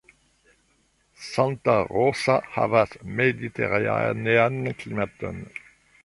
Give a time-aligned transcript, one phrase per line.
[1.25, 5.39] Santa Rosa havas mediteranean klimaton.